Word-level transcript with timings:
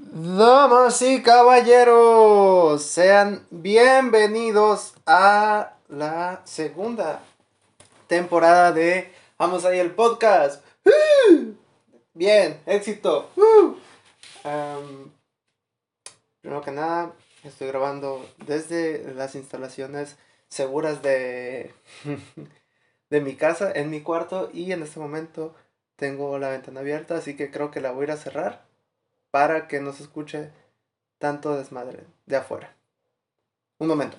Damas 0.00 1.02
y 1.02 1.22
caballeros, 1.22 2.84
sean 2.84 3.44
bienvenidos 3.50 4.94
a 5.06 5.74
la 5.88 6.40
segunda 6.44 7.20
temporada 8.06 8.70
de 8.70 9.12
Vamos 9.38 9.64
ahí 9.64 9.80
el 9.80 9.90
podcast. 9.90 10.64
Bien, 12.14 12.60
éxito. 12.66 13.28
primero 16.42 16.62
que 16.62 16.70
nada, 16.70 17.12
estoy 17.42 17.66
grabando 17.66 18.24
desde 18.46 19.12
las 19.14 19.34
instalaciones 19.34 20.16
seguras 20.48 21.02
de, 21.02 21.74
de 23.10 23.20
mi 23.20 23.34
casa, 23.34 23.72
en 23.72 23.90
mi 23.90 24.02
cuarto, 24.02 24.48
y 24.54 24.70
en 24.70 24.84
este 24.84 25.00
momento 25.00 25.56
tengo 25.96 26.38
la 26.38 26.50
ventana 26.50 26.78
abierta, 26.78 27.16
así 27.16 27.34
que 27.34 27.50
creo 27.50 27.72
que 27.72 27.80
la 27.80 27.90
voy 27.90 28.02
a 28.02 28.04
ir 28.04 28.10
a 28.12 28.16
cerrar 28.16 28.67
para 29.30 29.68
que 29.68 29.80
no 29.80 29.92
se 29.92 30.04
escuche 30.04 30.50
tanto 31.18 31.56
desmadre 31.56 32.04
de 32.26 32.36
afuera. 32.36 32.74
Un 33.78 33.88
momento. 33.88 34.16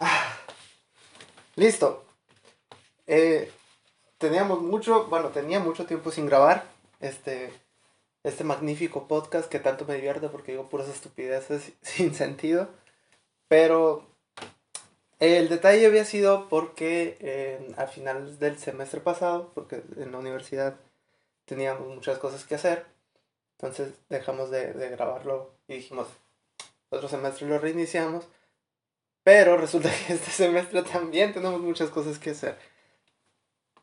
Ah, 0.00 0.36
listo. 1.56 2.04
Eh, 3.06 3.50
teníamos 4.18 4.62
mucho, 4.62 5.06
bueno, 5.06 5.30
tenía 5.30 5.60
mucho 5.60 5.86
tiempo 5.86 6.10
sin 6.10 6.26
grabar 6.26 6.64
este, 7.00 7.52
este 8.22 8.44
magnífico 8.44 9.08
podcast 9.08 9.48
que 9.48 9.58
tanto 9.58 9.84
me 9.84 9.94
divierte 9.94 10.28
porque 10.28 10.52
digo 10.52 10.68
puras 10.68 10.88
estupideces 10.88 11.72
sin 11.82 12.14
sentido. 12.14 12.68
Pero 13.48 14.11
el 15.22 15.48
detalle 15.48 15.86
había 15.86 16.04
sido 16.04 16.48
porque 16.48 17.16
eh, 17.20 17.74
a 17.76 17.86
finales 17.86 18.40
del 18.40 18.58
semestre 18.58 19.00
pasado, 19.00 19.52
porque 19.54 19.84
en 19.96 20.10
la 20.10 20.18
universidad 20.18 20.80
teníamos 21.44 21.86
muchas 21.86 22.18
cosas 22.18 22.44
que 22.44 22.56
hacer, 22.56 22.86
entonces 23.56 23.94
dejamos 24.08 24.50
de, 24.50 24.72
grabarlo 24.72 25.54
y 25.68 25.74
dijimos, 25.74 26.08
otro 26.88 27.08
semestre 27.08 27.46
lo 27.46 27.60
reiniciamos, 27.60 28.26
pero 29.22 29.56
resulta 29.56 29.90
que 29.90 30.14
este 30.14 30.30
semestre 30.32 30.82
también 30.82 31.32
tenemos 31.32 31.60
muchas 31.60 31.90
cosas 31.90 32.18
que 32.18 32.30
hacer. 32.30 32.58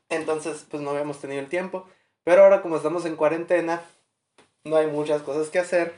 Entonces, 0.09 0.65
pues 0.69 0.83
no 0.83 0.89
habíamos 0.89 1.21
tenido 1.21 1.39
el 1.39 1.47
tiempo, 1.47 1.87
pero 2.25 2.43
ahora 2.43 2.61
como 2.61 2.75
estamos 2.75 3.05
en 3.05 3.15
cuarentena, 3.15 3.81
no 4.65 4.75
hay 4.75 4.87
muchas 4.87 5.21
cosas 5.21 5.49
que 5.49 5.59
hacer. 5.59 5.93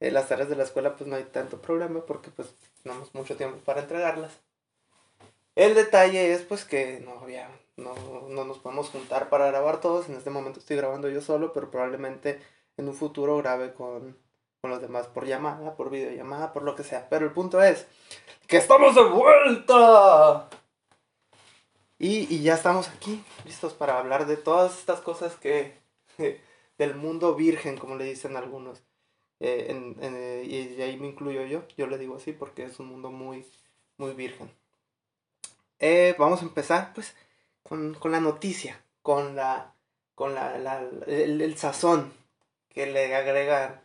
En 0.00 0.14
las 0.14 0.28
tareas 0.28 0.48
de 0.48 0.56
la 0.56 0.64
escuela 0.64 0.96
pues 0.96 1.08
no 1.08 1.16
hay 1.16 1.24
tanto 1.24 1.60
problema 1.60 2.04
porque 2.04 2.30
pues 2.30 2.54
tenemos 2.82 3.14
mucho 3.14 3.36
tiempo 3.36 3.58
para 3.64 3.80
entregarlas. 3.82 4.32
El 5.54 5.74
detalle 5.74 6.32
es 6.32 6.42
pues 6.42 6.64
que 6.64 7.00
no, 7.00 7.18
había, 7.20 7.48
no, 7.76 7.94
no 8.28 8.44
nos 8.44 8.58
podemos 8.58 8.90
juntar 8.90 9.30
para 9.30 9.46
grabar 9.46 9.80
todos. 9.80 10.08
En 10.08 10.16
este 10.16 10.30
momento 10.30 10.60
estoy 10.60 10.76
grabando 10.76 11.08
yo 11.08 11.22
solo, 11.22 11.52
pero 11.52 11.70
probablemente 11.70 12.40
en 12.76 12.88
un 12.88 12.94
futuro 12.94 13.38
grabe 13.38 13.72
con, 13.72 14.18
con 14.60 14.70
los 14.70 14.82
demás 14.82 15.06
por 15.06 15.26
llamada, 15.26 15.74
por 15.74 15.90
videollamada, 15.90 16.52
por 16.52 16.62
lo 16.62 16.76
que 16.76 16.84
sea. 16.84 17.08
Pero 17.08 17.24
el 17.24 17.32
punto 17.32 17.62
es 17.62 17.86
que 18.46 18.58
estamos 18.58 18.94
de 18.94 19.04
vuelta. 19.04 20.50
Y, 21.98 22.34
y 22.34 22.42
ya 22.42 22.54
estamos 22.54 22.88
aquí, 22.88 23.24
listos 23.46 23.72
para 23.72 23.98
hablar 23.98 24.26
de 24.26 24.36
todas 24.36 24.78
estas 24.78 25.00
cosas 25.00 25.36
que... 25.36 25.78
del 26.78 26.94
mundo 26.94 27.34
virgen, 27.34 27.78
como 27.78 27.96
le 27.96 28.04
dicen 28.04 28.36
algunos. 28.36 28.82
Eh, 29.40 29.66
en, 29.68 29.96
eh, 30.00 30.44
y 30.46 30.80
ahí 30.80 30.96
me 30.96 31.08
incluyo 31.08 31.44
yo, 31.44 31.62
yo 31.76 31.86
le 31.86 31.98
digo 31.98 32.16
así 32.16 32.32
porque 32.32 32.64
es 32.64 32.78
un 32.80 32.86
mundo 32.86 33.10
muy, 33.10 33.46
muy 33.98 34.12
virgen. 34.12 34.50
Eh, 35.78 36.14
vamos 36.18 36.40
a 36.40 36.44
empezar 36.46 36.92
pues 36.94 37.14
con, 37.62 37.96
la 38.04 38.20
noticia, 38.20 38.82
con 39.02 39.36
la 39.36 39.74
con 40.14 40.34
la, 40.34 40.56
el, 41.06 41.58
sazón 41.58 42.10
que 42.70 42.86
le 42.86 43.14
agrega 43.14 43.82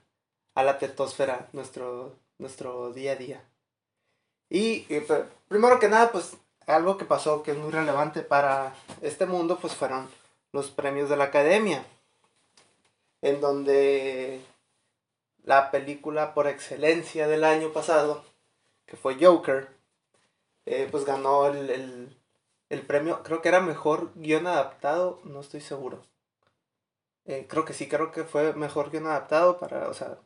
a 0.56 0.64
la 0.64 0.78
tetosfera 0.78 1.50
nuestro, 1.52 2.16
nuestro 2.38 2.94
día 2.94 3.14
a 3.14 3.16
día. 3.18 3.44
Y 4.50 4.82
pues, 5.02 5.26
primero 5.50 5.80
que 5.80 5.90
nada, 5.90 6.12
pues 6.12 6.38
algo 6.68 6.98
que 6.98 7.06
pasó 7.06 7.44
que 7.44 7.52
es 7.52 7.58
muy 7.58 7.72
relevante 7.72 8.22
para 8.22 8.74
este 9.02 9.26
mundo, 9.26 9.60
pues 9.60 9.76
fueron 9.76 10.10
los 10.54 10.70
premios 10.72 11.10
de 11.10 11.18
la 11.18 11.26
academia, 11.26 11.86
en 13.22 13.42
donde 13.42 14.42
la 15.44 15.72
película 15.72 16.34
por 16.34 16.48
excelencia 16.48 17.28
del 17.28 17.44
año 17.44 17.74
pasado, 17.74 18.24
que 18.86 18.98
fue 18.98 19.18
Joker, 19.24 19.70
eh, 20.66 20.88
pues 20.92 21.06
ganó 21.06 21.48
el, 21.48 22.18
premio, 22.88 23.24
creo 23.24 23.42
que 23.42 23.50
era 23.50 23.60
mejor 23.60 24.12
guion 24.16 24.48
adaptado, 24.48 25.20
no 25.24 25.40
estoy 25.40 25.62
seguro. 25.62 26.06
Eh, 27.26 27.46
creo 27.50 27.66
que 27.66 27.74
sí, 27.74 27.88
creo 27.88 28.12
que 28.12 28.24
fue 28.24 28.54
mejor 28.54 28.92
guion 28.92 29.08
adaptado 29.08 29.60
para, 29.60 29.88
o 29.90 29.94
sea, 29.94 30.18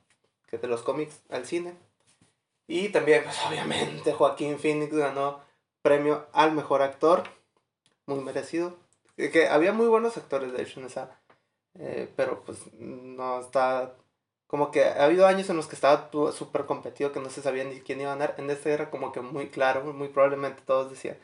que 0.48 0.58
de 0.58 0.68
los 0.68 0.82
cómics 0.82 1.22
al 1.30 1.46
cine. 1.46 1.76
Y 2.68 2.90
también, 2.90 3.24
pues 3.24 3.38
obviamente, 3.48 4.14
Joaquín 4.14 4.60
Phoenix 4.60 4.94
ganó 4.94 5.42
premio 5.82 6.28
al 6.34 6.52
mejor 6.54 6.82
actor, 6.82 7.24
muy 8.06 8.20
merecido. 8.22 8.78
Que 9.16 9.48
había 9.48 9.72
muy 9.72 9.88
buenos 9.88 10.18
actores, 10.18 10.52
de 10.52 10.62
hecho, 10.62 10.80
en 10.82 10.88
esa. 10.88 11.22
Eh, 11.80 12.12
pero 12.16 12.44
pues 12.44 12.74
no 12.74 13.40
está 13.40 13.96
como 14.48 14.72
que 14.72 14.86
ha 14.86 15.06
habido 15.06 15.26
años 15.28 15.50
en 15.50 15.58
los 15.58 15.68
que 15.68 15.76
estaba 15.76 16.10
súper 16.32 16.66
competido, 16.66 17.12
que 17.12 17.20
no 17.20 17.30
se 17.30 17.42
sabía 17.42 17.64
ni 17.64 17.82
quién 17.82 18.02
iba 18.02 18.12
a 18.12 18.16
ganar. 18.16 18.36
En 18.38 18.50
este 18.50 18.72
era 18.74 18.90
como 18.90 19.12
que 19.12 19.22
muy 19.22 19.50
claro, 19.50 19.94
muy 19.94 20.10
probablemente 20.10 20.62
todos 20.66 20.92
decían, 20.92 21.18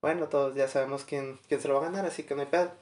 bueno, 0.00 0.28
todos 0.28 0.54
ya 0.54 0.68
sabemos 0.68 1.04
quién, 1.04 1.38
quién 1.48 1.60
se 1.60 1.68
lo 1.68 1.74
va 1.74 1.80
a 1.80 1.90
ganar, 1.90 2.06
así 2.06 2.24
que 2.24 2.34
no 2.34 2.42
hay 2.42 2.48
pedo. 2.48 2.72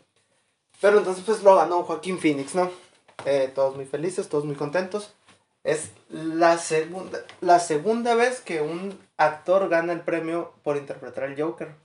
Pero 0.81 0.99
entonces 0.99 1.25
pues 1.25 1.43
lo 1.43 1.57
ganó 1.57 1.85
Joaquín 1.85 2.19
Phoenix, 2.19 2.55
¿no? 2.55 2.71
Eh, 3.25 3.51
todos 3.55 3.77
muy 3.77 3.85
felices, 3.87 4.29
todos 4.29 4.45
muy 4.45 4.57
contentos. 4.57 5.15
Es 5.65 5.93
la 6.09 6.59
segunda, 6.59 7.21
la 7.41 7.61
segunda 7.61 8.15
vez 8.17 8.41
que 8.41 8.61
un 8.61 8.99
actor 9.17 9.69
gana 9.69 9.93
el 9.93 10.01
premio 10.01 10.53
por 10.65 10.77
interpretar 10.77 11.25
al 11.25 11.41
Joker. 11.41 11.77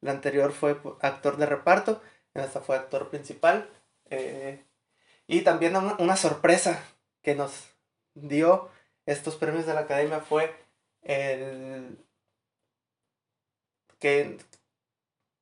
La 0.00 0.12
anterior 0.12 0.52
fue 0.52 0.76
actor 1.00 1.36
de 1.36 1.46
reparto, 1.46 2.00
esta 2.34 2.60
fue 2.60 2.76
actor 2.76 3.08
principal. 3.08 3.68
Eh, 4.10 4.64
y 5.28 5.42
también 5.42 5.76
una, 5.76 6.16
sorpresa 6.16 6.82
que 7.22 7.36
nos 7.36 7.68
dio 8.14 8.70
estos 9.06 9.36
premios 9.36 9.66
de 9.66 9.74
la 9.74 9.80
academia 9.80 10.20
fue 10.20 10.52
el 11.02 11.98
que 14.00 14.38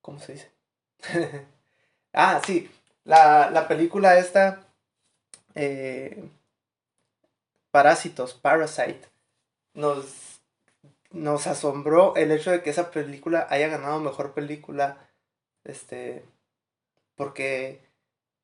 ¿cómo 0.01 0.19
se 0.19 0.33
dice? 0.33 0.51
ah, 2.13 2.41
sí, 2.45 2.69
la, 3.05 3.65
película 3.67 4.17
esta 4.17 4.67
eh, 5.55 6.29
Parásitos, 7.71 8.33
Parasite, 8.33 9.07
nos, 9.73 10.41
nos 11.11 11.47
asombró 11.47 12.15
el 12.15 12.31
hecho 12.31 12.51
de 12.51 12.61
que 12.61 12.71
esa 12.71 12.91
película 12.91 13.47
haya 13.49 13.67
ganado 13.67 13.99
mejor 13.99 14.33
película, 14.33 15.09
este, 15.63 16.25
porque 17.15 17.86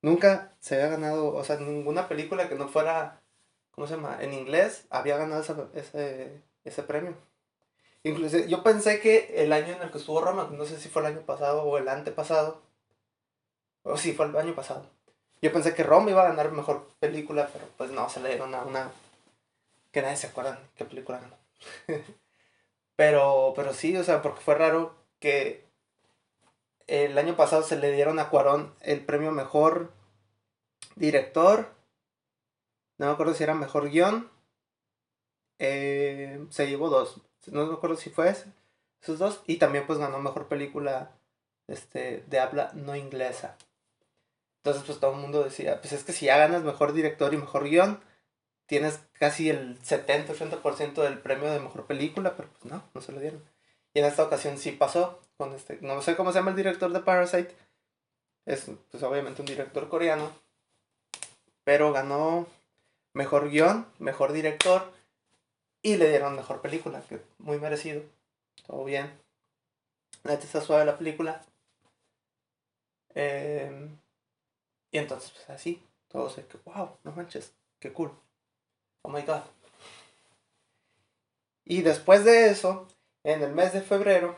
Nunca 0.03 0.53
se 0.59 0.75
había 0.75 0.89
ganado, 0.89 1.33
o 1.33 1.43
sea, 1.45 1.55
ninguna 1.55 2.09
película 2.09 2.49
que 2.49 2.55
no 2.55 2.67
fuera, 2.67 3.21
¿cómo 3.71 3.87
se 3.87 3.95
llama? 3.95 4.17
En 4.19 4.33
inglés 4.33 4.85
había 4.89 5.15
ganado 5.17 5.71
ese, 5.73 6.43
ese 6.65 6.83
premio. 6.83 7.15
Incluso 8.03 8.37
yo 8.39 8.63
pensé 8.63 8.99
que 8.99 9.33
el 9.43 9.53
año 9.53 9.73
en 9.73 9.81
el 9.81 9.91
que 9.91 9.97
estuvo 9.97 10.19
Roma, 10.19 10.49
no 10.51 10.65
sé 10.65 10.77
si 10.77 10.89
fue 10.89 11.01
el 11.03 11.15
año 11.15 11.21
pasado 11.21 11.63
o 11.63 11.77
el 11.77 11.87
antepasado, 11.87 12.61
o 13.83 13.95
sí, 13.97 14.11
fue 14.11 14.25
el 14.25 14.35
año 14.35 14.53
pasado. 14.53 14.89
Yo 15.41 15.53
pensé 15.53 15.73
que 15.73 15.83
Roma 15.83 16.11
iba 16.11 16.23
a 16.23 16.29
ganar 16.29 16.51
mejor 16.51 16.89
película, 16.99 17.49
pero 17.53 17.65
pues 17.77 17.91
no, 17.91 18.09
se 18.09 18.19
le 18.19 18.29
dieron 18.29 18.53
a 18.55 18.63
una 18.63 18.91
que 19.93 20.01
nadie 20.01 20.17
se 20.17 20.27
acuerda 20.27 20.59
qué 20.75 20.83
película 20.83 21.21
ganó. 21.21 21.37
pero, 22.97 23.53
pero 23.55 23.73
sí, 23.73 23.95
o 23.95 24.03
sea, 24.03 24.21
porque 24.21 24.41
fue 24.41 24.55
raro 24.55 24.95
que 25.19 25.65
el 26.87 27.17
año 27.17 27.35
pasado 27.35 27.63
se 27.63 27.77
le 27.77 27.91
dieron 27.91 28.19
a 28.19 28.29
Cuarón 28.29 28.73
el 28.81 29.05
premio 29.05 29.31
mejor 29.31 29.91
director. 30.95 31.73
No 32.97 33.07
me 33.07 33.11
acuerdo 33.13 33.33
si 33.33 33.43
era 33.43 33.53
mejor 33.53 33.89
guion. 33.89 34.29
Eh, 35.59 36.45
se 36.49 36.67
llevó 36.67 36.89
dos. 36.89 37.21
No 37.47 37.65
me 37.65 37.73
acuerdo 37.73 37.95
si 37.95 38.09
fue 38.09 38.29
ese, 38.29 38.51
esos 39.01 39.19
dos. 39.19 39.41
Y 39.47 39.57
también 39.57 39.85
pues 39.85 39.99
ganó 39.99 40.19
mejor 40.19 40.47
película 40.47 41.11
este, 41.67 42.23
de 42.27 42.39
habla 42.39 42.71
no 42.73 42.95
inglesa. 42.95 43.57
Entonces 44.57 44.83
pues 44.85 44.99
todo 44.99 45.13
el 45.13 45.19
mundo 45.19 45.43
decía, 45.43 45.81
pues 45.81 45.93
es 45.93 46.03
que 46.03 46.13
si 46.13 46.27
ya 46.27 46.37
ganas 46.37 46.63
mejor 46.63 46.93
director 46.93 47.33
y 47.33 47.37
mejor 47.37 47.65
guion, 47.65 47.99
tienes 48.65 49.01
casi 49.13 49.49
el 49.49 49.79
70-80% 49.81 51.03
del 51.03 51.19
premio 51.19 51.51
de 51.51 51.59
mejor 51.59 51.85
película, 51.85 52.35
pero 52.35 52.49
pues 52.49 52.71
no, 52.71 52.83
no 52.93 53.01
se 53.01 53.11
lo 53.11 53.19
dieron. 53.19 53.43
Y 53.93 53.99
en 53.99 54.05
esta 54.05 54.23
ocasión 54.23 54.57
sí 54.57 54.71
pasó 54.71 55.21
con 55.37 55.53
este, 55.53 55.79
no 55.81 56.01
sé 56.01 56.15
cómo 56.15 56.31
se 56.31 56.39
llama 56.39 56.51
el 56.51 56.57
director 56.57 56.91
de 56.91 57.01
Parasite. 57.01 57.55
Es 58.45 58.69
pues 58.89 59.03
obviamente 59.03 59.41
un 59.41 59.47
director 59.47 59.87
coreano. 59.89 60.31
Pero 61.63 61.93
ganó 61.93 62.47
mejor 63.13 63.49
guion, 63.49 63.87
mejor 63.99 64.33
director 64.33 64.91
y 65.81 65.97
le 65.97 66.09
dieron 66.09 66.35
mejor 66.35 66.61
película, 66.61 67.01
que 67.01 67.21
muy 67.37 67.59
merecido. 67.59 68.01
Todo 68.65 68.85
bien. 68.85 69.11
La 70.23 70.33
está 70.35 70.61
suave 70.61 70.85
la 70.85 70.97
película. 70.97 71.43
Em, 73.15 73.97
Y 74.91 74.97
entonces, 74.97 75.31
pues 75.31 75.49
así, 75.49 75.81
todos 76.07 76.35
que, 76.35 76.57
wow, 76.65 76.97
no 77.03 77.11
manches, 77.11 77.53
qué 77.79 77.91
cool. 77.91 78.11
Oh 79.01 79.09
my 79.09 79.21
god. 79.23 79.41
Y 81.65 81.81
después 81.81 82.23
de 82.25 82.49
eso, 82.49 82.87
en 83.23 83.41
el 83.41 83.53
mes 83.53 83.73
de 83.73 83.81
febrero, 83.81 84.35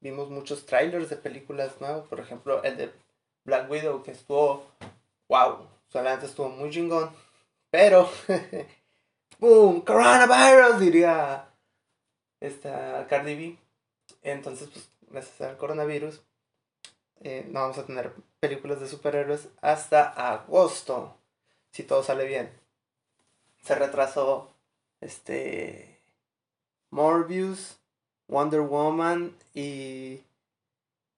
vimos 0.00 0.30
muchos 0.30 0.66
trailers 0.66 1.10
de 1.10 1.16
películas 1.16 1.80
nuevas. 1.80 2.06
Por 2.08 2.20
ejemplo, 2.20 2.62
el 2.62 2.76
de 2.76 2.92
Black 3.44 3.70
Widow, 3.70 4.02
que 4.02 4.12
estuvo, 4.12 4.66
wow, 5.28 5.66
solamente 5.92 6.26
estuvo 6.26 6.48
muy 6.48 6.70
chingón. 6.70 7.10
Pero, 7.70 8.10
¡boom! 9.38 9.82
Coronavirus, 9.82 10.80
diría 10.80 11.48
esta 12.40 13.06
Cardi 13.08 13.34
B. 13.34 13.58
Entonces, 14.22 14.68
pues, 14.68 14.88
gracias 15.10 15.40
al 15.42 15.56
coronavirus, 15.56 16.22
eh, 17.20 17.46
no 17.48 17.60
vamos 17.60 17.78
a 17.78 17.86
tener 17.86 18.12
películas 18.40 18.80
de 18.80 18.88
superhéroes 18.88 19.48
hasta 19.60 20.08
agosto, 20.08 21.16
si 21.70 21.82
todo 21.82 22.02
sale 22.02 22.24
bien. 22.26 22.50
Se 23.62 23.74
retrasó 23.74 24.50
este 25.00 26.00
Morbius, 26.90 27.78
Wonder 28.28 28.60
Woman 28.60 29.36
y, 29.54 30.20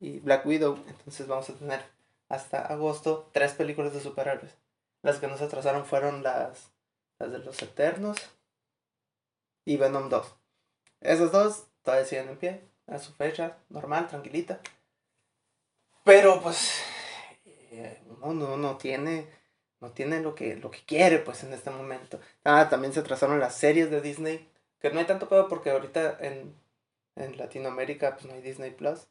y 0.00 0.18
Black 0.20 0.44
Widow. 0.44 0.76
Entonces 0.88 1.26
vamos 1.26 1.48
a 1.48 1.54
tener 1.54 1.82
hasta 2.28 2.60
agosto 2.66 3.28
tres 3.32 3.52
películas 3.52 3.94
de 3.94 4.00
superhéroes. 4.00 4.63
Las 5.04 5.18
que 5.18 5.28
nos 5.28 5.42
atrasaron 5.42 5.84
fueron 5.84 6.22
las, 6.22 6.72
las 7.18 7.30
de 7.30 7.38
los 7.38 7.62
Eternos 7.62 8.16
y 9.66 9.76
Venom 9.76 10.08
2. 10.08 10.34
Esas 11.02 11.30
dos 11.30 11.66
todavía 11.82 12.06
siguen 12.06 12.30
en 12.30 12.38
pie, 12.38 12.64
a 12.86 12.98
su 12.98 13.12
fecha, 13.12 13.58
normal, 13.68 14.08
tranquilita. 14.08 14.62
Pero 16.04 16.40
pues 16.40 16.80
eh, 17.44 18.02
uno 18.22 18.56
no, 18.56 18.78
tiene 18.78 19.28
no 19.78 19.92
tiene 19.92 20.22
lo 20.22 20.34
que, 20.34 20.56
lo 20.56 20.70
que 20.70 20.82
quiere 20.86 21.18
pues 21.18 21.44
en 21.44 21.52
este 21.52 21.68
momento. 21.68 22.18
Ah, 22.42 22.70
también 22.70 22.94
se 22.94 23.00
atrasaron 23.00 23.38
las 23.38 23.56
series 23.56 23.90
de 23.90 24.00
Disney, 24.00 24.48
que 24.80 24.88
no 24.88 25.00
hay 25.00 25.04
tanto 25.04 25.28
pedo 25.28 25.48
porque 25.48 25.68
ahorita 25.68 26.16
en, 26.20 26.58
en 27.16 27.36
Latinoamérica 27.36 28.14
pues 28.14 28.24
no 28.24 28.32
hay 28.32 28.40
Disney 28.40 28.70
Plus. 28.70 29.06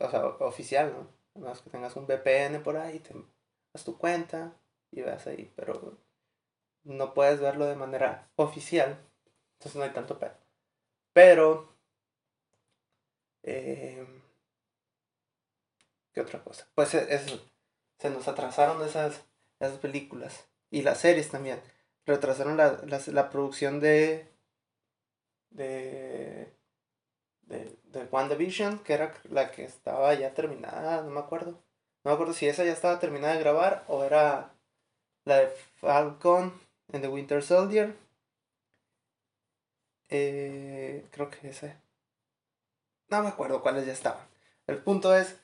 O 0.00 0.10
sea, 0.10 0.26
oficial, 0.26 0.92
¿no? 0.92 1.08
A 1.36 1.38
menos 1.38 1.62
que 1.62 1.70
tengas 1.70 1.94
un 1.94 2.06
VPN 2.08 2.64
por 2.64 2.76
ahí, 2.76 2.98
te 2.98 3.14
das 3.72 3.84
tu 3.84 3.96
cuenta 3.96 4.56
y 4.92 5.02
vas 5.02 5.26
ahí, 5.26 5.52
pero 5.56 5.98
no 6.84 7.14
puedes 7.14 7.40
verlo 7.40 7.66
de 7.66 7.76
manera 7.76 8.30
oficial. 8.36 8.98
Entonces 9.54 9.76
no 9.76 9.82
hay 9.82 9.90
tanto 9.90 10.18
pedo. 10.18 10.36
Pero 11.12 11.68
eh, 13.42 14.06
¿Qué 16.12 16.20
otra 16.20 16.42
cosa? 16.42 16.68
Pues 16.74 16.94
e, 16.94 17.14
eso, 17.14 17.40
se 17.98 18.10
nos 18.10 18.28
atrasaron 18.28 18.84
esas, 18.86 19.24
esas 19.60 19.78
películas. 19.78 20.46
Y 20.70 20.82
las 20.82 20.98
series 20.98 21.30
también. 21.30 21.60
Retrasaron 22.06 22.56
la, 22.56 22.80
la, 22.84 23.30
producción 23.30 23.78
de, 23.80 24.28
de, 25.50 26.52
de, 27.42 27.78
de 27.84 28.04
WandaVision, 28.10 28.80
que 28.80 28.94
era 28.94 29.14
la 29.30 29.52
que 29.52 29.64
estaba 29.64 30.12
ya 30.14 30.34
terminada, 30.34 31.02
no 31.02 31.10
me 31.10 31.20
acuerdo. 31.20 31.52
No 32.02 32.10
me 32.10 32.12
acuerdo 32.12 32.32
si 32.32 32.48
esa 32.48 32.64
ya 32.64 32.72
estaba 32.72 32.98
terminada 32.98 33.34
de 33.34 33.40
grabar 33.40 33.84
o 33.86 34.02
era 34.02 34.52
la 35.24 35.38
de 35.38 35.48
Falcon 35.80 36.52
en 36.92 37.02
The 37.02 37.08
Winter 37.08 37.42
Soldier. 37.42 37.94
Eh, 40.08 41.06
creo 41.10 41.30
que 41.30 41.48
esa. 41.48 41.76
No 43.08 43.22
me 43.22 43.28
acuerdo 43.28 43.62
cuáles 43.62 43.86
ya 43.86 43.92
estaban. 43.92 44.26
El 44.66 44.78
punto 44.78 45.14
es 45.16 45.36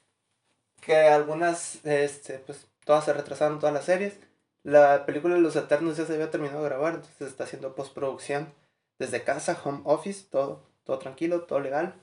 que 0.81 0.97
algunas, 0.97 1.85
este, 1.85 2.39
pues 2.39 2.67
todas 2.85 3.05
se 3.05 3.13
retrasaron, 3.13 3.59
todas 3.59 3.75
las 3.75 3.85
series. 3.85 4.15
La 4.63 5.07
película 5.07 5.35
de 5.35 5.41
los 5.41 5.57
Eternos 5.57 5.97
ya 5.97 6.07
se 6.07 6.15
había 6.15 6.31
terminado 6.31 6.63
de 6.63 6.69
grabar, 6.69 6.95
entonces 6.95 7.29
está 7.29 7.45
haciendo 7.45 7.75
postproducción 7.75 8.53
desde 8.99 9.23
casa, 9.25 9.61
home 9.65 9.81
office, 9.85 10.27
todo, 10.31 10.63
todo 10.85 10.99
tranquilo, 10.99 11.43
todo 11.43 11.61
legal. 11.61 11.95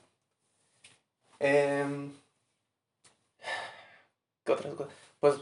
Em, 1.38 2.12
¿Qué 4.44 4.52
otras 4.52 4.74
cosas? 4.74 4.94
Pues 5.20 5.34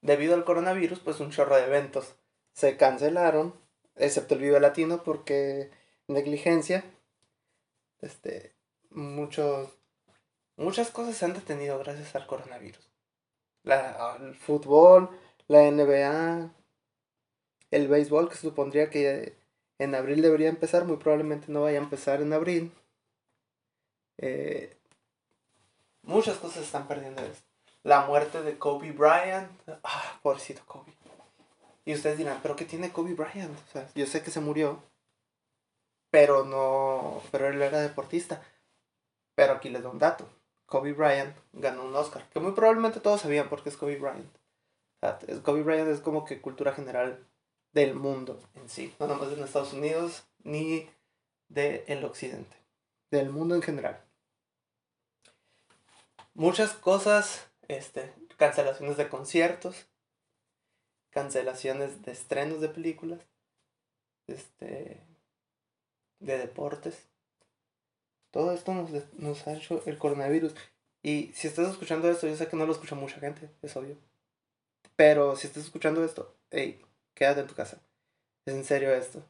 debido 0.00 0.34
al 0.34 0.44
coronavirus, 0.44 1.00
pues 1.00 1.20
un 1.20 1.30
chorro 1.30 1.56
de 1.56 1.64
eventos 1.64 2.14
se 2.52 2.76
cancelaron, 2.76 3.54
excepto 3.96 4.34
el 4.34 4.40
Vive 4.40 4.60
Latino 4.60 5.02
porque 5.02 5.70
negligencia. 6.06 6.84
Este, 8.00 8.54
muchos 8.90 9.78
muchas 10.56 10.90
cosas 10.90 11.16
se 11.16 11.24
han 11.24 11.34
detenido 11.34 11.78
gracias 11.78 12.14
al 12.14 12.26
coronavirus. 12.26 12.90
La, 13.62 14.16
el 14.20 14.34
fútbol, 14.34 15.10
la 15.46 15.70
NBA, 15.70 16.52
el 17.70 17.88
béisbol, 17.88 18.28
que 18.28 18.34
se 18.34 18.42
supondría 18.42 18.90
que 18.90 19.36
en 19.78 19.94
abril 19.94 20.22
debería 20.22 20.48
empezar, 20.48 20.84
muy 20.84 20.96
probablemente 20.96 21.46
no 21.48 21.62
vaya 21.62 21.78
a 21.78 21.82
empezar 21.82 22.20
en 22.20 22.32
abril. 22.32 22.72
Eh, 24.18 24.76
muchas 26.02 26.36
cosas 26.38 26.64
están 26.64 26.88
perdiendo 26.88 27.22
esto. 27.22 27.47
La 27.88 28.02
muerte 28.02 28.42
de 28.42 28.58
Kobe 28.58 28.92
Bryant. 28.92 29.50
Ah, 29.82 30.18
pobrecito 30.22 30.60
Kobe. 30.66 30.92
Y 31.86 31.94
ustedes 31.94 32.18
dirán, 32.18 32.38
¿pero 32.42 32.54
qué 32.54 32.66
tiene 32.66 32.92
Kobe 32.92 33.14
Bryant? 33.14 33.58
O 33.58 33.72
sea, 33.72 33.88
yo 33.94 34.04
sé 34.04 34.22
que 34.22 34.30
se 34.30 34.40
murió, 34.40 34.82
pero 36.10 36.44
no. 36.44 37.22
Pero 37.32 37.48
él 37.48 37.62
era 37.62 37.80
deportista. 37.80 38.42
Pero 39.34 39.54
aquí 39.54 39.70
les 39.70 39.82
doy 39.82 39.92
un 39.92 39.98
dato. 39.98 40.28
Kobe 40.66 40.92
Bryant 40.92 41.34
ganó 41.54 41.84
un 41.84 41.96
Oscar, 41.96 42.28
que 42.28 42.40
muy 42.40 42.52
probablemente 42.52 43.00
todos 43.00 43.22
sabían 43.22 43.48
porque 43.48 43.70
es 43.70 43.78
Kobe 43.78 43.96
Bryant. 43.96 44.36
Kobe 45.42 45.62
Bryant 45.62 45.88
es 45.88 46.00
como 46.00 46.26
que 46.26 46.42
cultura 46.42 46.74
general 46.74 47.26
del 47.72 47.94
mundo 47.94 48.38
en 48.54 48.68
sí, 48.68 48.94
no 48.98 49.06
nomás 49.06 49.32
en 49.32 49.42
Estados 49.42 49.72
Unidos 49.72 50.24
ni 50.44 50.90
del 51.48 52.04
occidente, 52.04 52.54
del 53.10 53.30
mundo 53.30 53.54
en 53.54 53.62
general. 53.62 53.98
Muchas 56.34 56.74
cosas, 56.74 57.48
este, 57.68 58.12
cancelaciones 58.36 58.96
de 58.96 59.08
conciertos, 59.08 59.86
cancelaciones 61.10 62.02
de 62.02 62.12
estrenos 62.12 62.60
de 62.60 62.68
películas, 62.68 63.20
este, 64.26 65.02
de 66.20 66.38
deportes, 66.38 67.08
todo 68.30 68.52
esto 68.52 68.72
nos, 68.72 69.46
ha 69.46 69.54
hecho 69.54 69.82
el 69.86 69.98
coronavirus. 69.98 70.54
Y 71.02 71.32
si 71.34 71.48
estás 71.48 71.70
escuchando 71.70 72.10
esto, 72.10 72.26
yo 72.26 72.36
sé 72.36 72.48
que 72.48 72.56
no 72.56 72.66
lo 72.66 72.72
escucha 72.72 72.94
mucha 72.94 73.18
gente, 73.20 73.48
es 73.62 73.76
obvio. 73.76 73.96
Pero 74.96 75.36
si 75.36 75.46
estás 75.46 75.64
escuchando 75.64 76.04
esto, 76.04 76.36
hey, 76.50 76.84
quédate 77.14 77.40
en 77.40 77.46
tu 77.46 77.54
casa. 77.54 77.80
Es 78.44 78.54
en 78.54 78.64
serio 78.64 78.94
esto. 78.94 79.24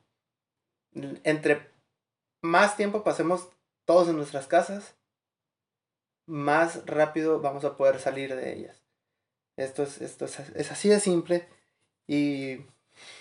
Entre 1.24 1.70
más 2.42 2.76
tiempo 2.76 3.04
pasemos 3.04 3.48
todos 3.84 4.08
en 4.08 4.16
nuestras 4.16 4.46
casas, 4.46 4.94
más 6.28 6.86
rápido 6.86 7.40
vamos 7.40 7.64
a 7.64 7.76
poder 7.76 7.98
salir 7.98 8.36
de 8.36 8.52
ellas. 8.52 8.82
Esto 9.56 9.82
es, 9.82 10.00
esto 10.00 10.26
es, 10.26 10.38
es 10.38 10.70
así 10.70 10.88
de 10.88 11.00
simple. 11.00 11.48
Y 12.06 12.58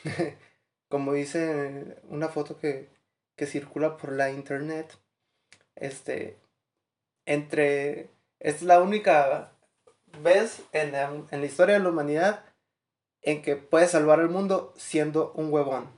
como 0.90 1.14
dice 1.14 1.98
una 2.10 2.30
foto 2.30 2.58
que, 2.58 2.90
que 3.36 3.48
circula 3.48 3.98
por 3.98 4.12
la 4.12 4.30
internet, 4.30 4.98
este, 5.76 6.38
entre, 7.26 8.10
es 8.40 8.62
la 8.62 8.82
única 8.82 9.54
vez 10.22 10.62
en 10.72 10.92
la, 10.92 11.46
historia 11.46 11.76
de 11.76 11.84
la 11.84 11.90
humanidad 11.90 12.46
en 13.22 13.42
que 13.42 13.56
puedes 13.56 13.92
salvar 13.92 14.20
al 14.20 14.30
mundo 14.30 14.74
siendo 14.78 15.32
un 15.34 15.52
huevón. 15.52 15.90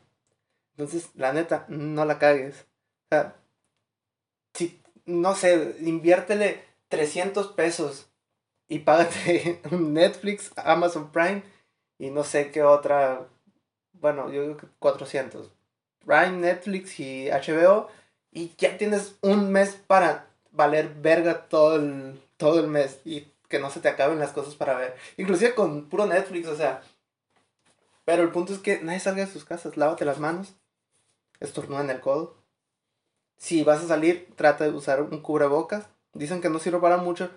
Entonces, 0.71 1.09
la 1.15 1.33
neta, 1.33 1.65
no 1.67 2.05
la 2.05 2.19
cagues. 2.19 2.65
O 3.05 3.15
sea, 3.15 3.35
si, 4.53 4.81
no 5.05 5.35
sé, 5.35 5.75
inviértele 5.81 6.63
300 6.89 7.48
pesos 7.53 8.10
y 8.67 8.79
págate 8.79 9.62
Netflix, 9.72 10.51
Amazon 10.58 11.12
Prime 11.12 11.43
y 11.98 12.10
no 12.12 12.24
sé 12.24 12.51
qué 12.51 12.63
otra, 12.63 13.27
bueno, 13.93 14.31
yo 14.31 14.41
digo 14.43 14.58
que 14.58 14.67
400. 14.79 15.51
Prime, 16.05 16.31
Netflix 16.31 17.00
y 17.00 17.29
HBO 17.29 17.89
y 18.31 18.51
ya 18.58 18.77
tienes 18.77 19.17
un 19.22 19.51
mes 19.51 19.79
para 19.88 20.27
valer 20.51 20.89
verga 20.96 21.48
todo 21.48 21.75
el, 21.75 22.22
todo 22.38 22.60
el 22.60 22.67
mes 22.67 23.00
y 23.05 23.27
que 23.48 23.60
no 23.60 23.69
se 23.69 23.79
te 23.79 23.89
acaben 23.89 24.19
las 24.19 24.31
cosas 24.31 24.55
para 24.55 24.75
ver. 24.75 24.96
Inclusive 25.17 25.55
con 25.55 25.89
puro 25.89 26.05
Netflix, 26.05 26.48
o 26.48 26.55
sea. 26.55 26.81
Pero 28.05 28.24
el 28.24 28.31
punto 28.31 28.53
es 28.53 28.60
que 28.60 28.79
nadie 28.79 29.00
salga 29.00 29.25
de 29.25 29.31
sus 29.31 29.46
casas, 29.46 29.77
lávate 29.77 30.05
las 30.05 30.19
manos, 30.19 30.53
estornuda 31.39 31.81
en 31.81 31.89
el 31.89 32.00
codo. 32.00 32.36
Si 33.38 33.63
vas 33.63 33.84
a 33.84 33.88
salir, 33.88 34.29
trata 34.36 34.65
de 34.65 34.72
usar 34.72 35.01
un 35.01 35.22
cubrebocas. 35.22 35.88
Dicen 36.13 36.41
que 36.41 36.49
no 36.49 36.59
sirve 36.59 36.79
para 36.79 36.97
mucho, 36.97 37.29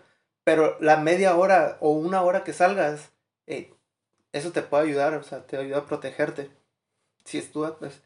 pero 0.44 0.76
la 0.80 0.96
media 0.96 1.36
hora 1.36 1.78
o 1.80 1.90
una 1.90 2.22
hora 2.22 2.44
que 2.44 2.52
salgas, 2.52 3.12
eh, 3.46 3.74
eso 4.32 4.52
te 4.52 4.62
puede 4.62 4.84
ayudar, 4.84 5.14
o 5.14 5.22
sea, 5.22 5.46
te 5.46 5.56
ayuda 5.56 5.78
a 5.78 5.86
protegerte. 5.86 6.50
Si 7.24 7.38
estudas, 7.38 7.72
pues, 7.78 8.02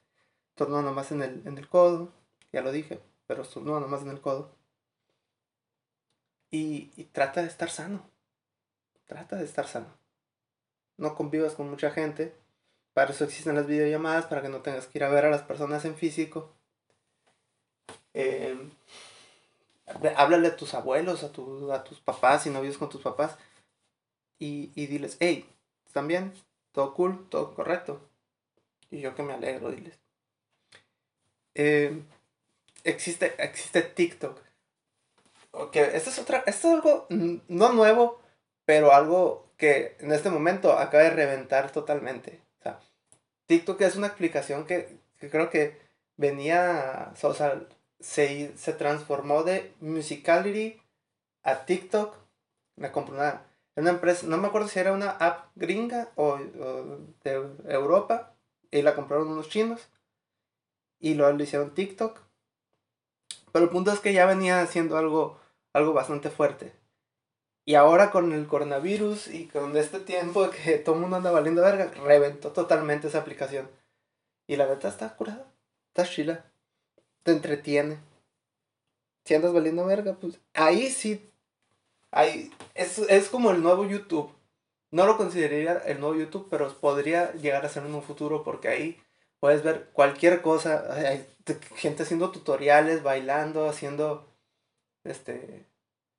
estornuda 0.50 0.82
nomás 0.82 1.12
en 1.12 1.23
el, 1.23 1.42
en 1.46 1.58
el 1.58 1.68
codo, 1.68 2.12
ya 2.52 2.62
lo 2.62 2.73
dije, 2.73 3.00
pero 3.26 3.44
no 3.62 3.80
nomás 3.80 4.02
en 4.02 4.11
el 4.11 4.20
codo. 4.20 4.56
Y, 6.50 6.87
trata 7.12 7.42
de 7.42 7.49
estar 7.49 7.70
sano. 7.70 8.08
Trata 9.06 9.37
de 9.37 9.44
estar 9.44 9.66
sano. 9.66 9.99
no 10.96 11.14
convivas 11.14 11.54
con 11.54 11.68
mucha 11.68 11.90
gente. 11.90 12.35
Para 12.94 13.11
eso 13.12 13.25
existen 13.25 13.54
las 13.54 13.66
videollamadas, 13.66 14.26
para 14.26 14.42
que 14.42 14.49
no 14.49 14.62
tengas 14.62 14.87
que 14.87 14.99
ir 14.99 15.04
a 15.04 15.11
ver 15.11 15.26
a 15.26 15.30
las 15.30 15.42
personas 15.42 15.85
en 15.85 15.96
físico. 15.96 16.54
Eh, 18.14 18.56
háblale 20.16 20.49
a 20.49 20.57
tus 20.57 20.75
abuelos, 20.75 21.23
a, 21.23 21.33
tu, 21.33 21.73
a 21.73 21.85
tus 21.85 22.00
papás, 22.00 22.43
si 22.43 22.50
no 22.50 22.61
vives 22.61 22.78
con 22.78 22.88
tus 22.88 23.02
papás, 23.02 23.37
y, 24.38 24.71
y 24.75 24.87
diles, 24.87 25.16
hey, 25.21 25.49
¿están 25.87 26.09
bien? 26.09 26.33
¿Todo 26.73 26.95
cool? 26.95 27.28
¿Todo 27.31 27.55
correcto? 27.55 28.00
Y 28.90 29.00
yo 29.00 29.14
que 29.14 29.23
me 29.23 29.33
alegro, 29.33 29.71
diles. 29.71 29.99
Eh, 31.55 32.02
existe, 32.85 33.35
existe 33.43 33.83
TikTok. 33.83 34.38
Ok, 35.52 35.76
esto 35.76 36.11
es 36.11 36.19
otra, 36.19 36.43
esto 36.47 36.69
es 36.69 36.75
algo 36.75 37.07
no 37.09 37.73
nuevo, 37.73 38.21
pero 38.66 38.93
algo 38.93 39.49
que 39.57 39.97
en 40.00 40.12
este 40.12 40.28
momento 40.28 40.73
acaba 40.73 41.05
de 41.05 41.11
reventar 41.11 41.73
totalmente. 41.73 42.43
O 42.61 42.62
sea, 42.62 42.81
TikTok 43.47 43.81
es 43.81 43.97
una 43.97 44.09
aplicación 44.09 44.66
que, 44.66 44.99
que 45.19 45.31
creo 45.31 45.49
que 45.49 45.81
venía, 46.19 47.14
o 47.23 47.35
sea, 47.35 47.66
se, 48.00 48.57
se 48.57 48.73
transformó 48.73 49.43
de 49.43 49.75
Musicality 49.81 50.81
a 51.43 51.65
TikTok. 51.65 52.17
La 52.76 52.93
compró 52.93 53.15
una, 53.15 53.43
una 53.76 53.91
empresa, 53.91 54.26
no 54.26 54.37
me 54.37 54.49
acuerdo 54.49 54.69
si 54.69 54.79
era 54.79 54.93
una 54.93 55.11
app 55.11 55.50
gringa 55.55 56.11
o, 56.17 56.38
de 57.25 57.33
Europa, 57.69 58.35
y 58.71 58.83
la 58.83 58.95
compraron 58.95 59.29
unos 59.29 59.49
chinos, 59.49 59.88
y 60.99 61.15
luego 61.15 61.37
lo 61.37 61.43
hicieron 61.43 61.75
TikTok. 61.75 62.21
Pero 63.53 63.65
el 63.65 63.71
punto 63.71 63.93
es 63.93 64.00
que 64.00 64.12
ya 64.12 64.26
venía 64.26 64.61
haciendo 64.61 64.99
algo, 64.99 65.41
algo 65.73 65.95
bastante 65.95 66.31
fuerte. 66.31 66.75
Y 67.65 67.75
ahora 67.75 68.11
con 68.11 68.33
el 68.33 68.47
coronavirus 68.47 69.29
y 69.29 69.49
con 69.49 69.76
este 69.76 69.99
tiempo 70.00 70.50
que 70.50 70.79
todo 70.85 70.97
el 70.97 71.00
mundo 71.00 71.17
anda 71.17 71.31
valiendo 71.31 71.62
verga, 71.62 71.91
reventó 72.05 72.53
totalmente 72.53 73.09
esa 73.09 73.21
aplicación. 73.21 73.71
Y 74.47 74.57
la 74.57 74.67
verdad 74.67 74.93
está 74.93 75.17
curada, 75.17 75.50
está 75.88 76.05
chila 76.05 76.45
te 77.26 77.33
entretiene. 77.33 77.99
Si 79.25 79.35
andas 79.35 79.52
valiendo 79.52 79.85
verga, 79.85 80.14
pues 80.14 80.38
ahí 80.54 80.88
sí. 80.88 81.28
Ahí, 82.12 82.52
es, 82.75 83.00
es 83.00 83.28
como 83.28 83.50
el 83.50 83.62
nuevo 83.64 83.85
YouTube. 83.85 84.33
No 84.92 85.06
lo 85.06 85.16
consideraría 85.16 85.73
el 85.78 85.99
nuevo 85.99 86.14
YouTube, 86.14 86.47
pero 86.49 86.73
podría 86.78 87.33
llegar 87.33 87.66
a 87.66 87.68
ser 87.68 87.85
en 87.85 87.97
un 87.97 88.02
futuro 88.04 88.45
porque 88.45 88.68
ahí 88.68 89.02
puedes 89.40 89.64
ver 89.64 89.90
cualquier 89.92 90.40
cosa. 90.40 90.87
Hay 90.95 91.26
gente 91.75 92.04
haciendo 92.04 92.30
tutoriales, 92.30 93.02
bailando, 93.02 93.68
haciendo 93.68 94.33
este 95.02 95.66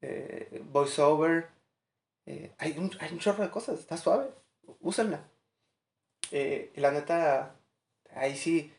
eh, 0.02 0.62
voiceover. 0.74 1.48
Eh, 2.26 2.54
hay, 2.58 2.78
un, 2.78 2.92
hay 3.00 3.14
un 3.14 3.20
chorro 3.20 3.44
de 3.44 3.50
cosas, 3.50 3.80
está 3.80 3.96
suave. 3.96 4.28
Úsenla. 4.82 5.22
Eh, 6.32 6.74
la 6.76 6.92
neta, 6.92 7.56
ahí 8.14 8.36
sí 8.36 8.74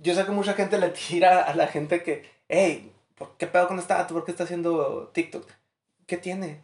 yo 0.00 0.14
sé 0.14 0.24
que 0.24 0.32
mucha 0.32 0.54
gente 0.54 0.78
le 0.78 0.90
tira 0.90 1.42
a 1.42 1.54
la 1.54 1.66
gente 1.66 2.02
que, 2.02 2.28
hey, 2.48 2.92
¿por 3.14 3.36
qué 3.36 3.46
pedo 3.46 3.68
con 3.68 3.78
esta 3.78 4.06
¿Por 4.06 4.24
qué 4.24 4.30
está 4.30 4.44
haciendo 4.44 5.10
TikTok? 5.14 5.48
¿Qué 6.06 6.16
tiene? 6.16 6.60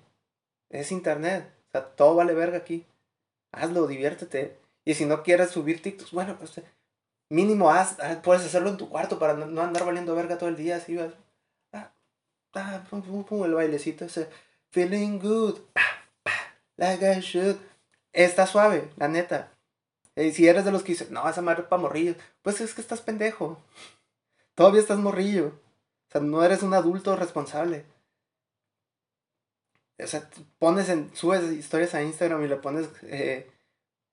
Es 0.70 0.92
internet. 0.92 1.50
O 1.68 1.70
sea, 1.70 1.84
todo 1.94 2.14
vale 2.14 2.34
verga 2.34 2.58
aquí. 2.58 2.86
Hazlo, 3.52 3.86
diviértete. 3.86 4.58
Y 4.84 4.94
si 4.94 5.06
no 5.06 5.22
quieres 5.22 5.50
subir 5.50 5.82
TikToks, 5.82 6.12
bueno, 6.12 6.36
pues 6.38 6.60
mínimo 7.30 7.70
haz, 7.70 7.98
ah, 8.00 8.20
puedes 8.22 8.44
hacerlo 8.44 8.70
en 8.70 8.76
tu 8.78 8.88
cuarto 8.88 9.18
para 9.18 9.34
no, 9.34 9.62
andar 9.62 9.84
valiendo 9.84 10.14
verga 10.14 10.38
todo 10.38 10.48
el 10.48 10.56
día. 10.56 10.76
Así 10.76 10.96
vas. 10.96 11.12
Ah, 11.72 11.92
ah, 12.54 12.84
pum, 12.88 13.02
pum, 13.02 13.24
pum, 13.24 13.44
el 13.44 13.54
bailecito. 13.54 14.06
Feeling 14.70 15.18
good. 15.18 15.60
like 16.76 17.04
I 17.04 17.20
should. 17.20 17.56
Está 18.12 18.46
suave, 18.46 18.90
la 18.96 19.08
neta. 19.08 19.52
Y 20.18 20.32
si 20.32 20.48
eres 20.48 20.64
de 20.64 20.72
los 20.72 20.82
que 20.82 20.92
dicen, 20.92 21.12
no, 21.12 21.28
esa 21.28 21.42
madre 21.42 21.62
para 21.62 21.80
morrillos, 21.80 22.16
pues 22.42 22.60
es 22.60 22.74
que 22.74 22.80
estás 22.80 23.00
pendejo. 23.00 23.62
Todavía 24.56 24.80
estás 24.80 24.98
morrillo. 24.98 25.48
O 26.08 26.10
sea, 26.10 26.20
no 26.20 26.42
eres 26.42 26.64
un 26.64 26.74
adulto 26.74 27.14
responsable. 27.14 27.86
O 30.02 30.06
sea, 30.06 30.28
pones 30.58 30.88
en, 30.88 31.14
subes 31.14 31.44
historias 31.52 31.94
a 31.94 32.02
Instagram 32.02 32.42
y 32.44 32.48
le 32.48 32.56
pones, 32.56 32.88
eh, 33.02 33.48